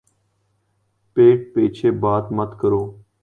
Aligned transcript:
پِیٹھ 1.13 1.43
پیچھے 1.53 1.89
بات 2.01 2.25
مت 2.35 2.51
کرو 2.59 2.83